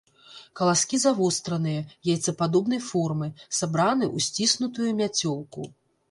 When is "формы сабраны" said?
2.87-4.05